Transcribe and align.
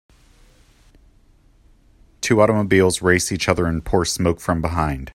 Two 2.21 2.41
automobiles 2.41 3.03
race 3.03 3.31
each 3.31 3.47
other 3.47 3.67
and 3.67 3.85
pour 3.85 4.03
smoke 4.03 4.39
from 4.39 4.59
behind. 4.61 5.09